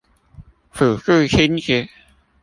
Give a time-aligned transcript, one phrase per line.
[0.73, 1.87] 輔助親子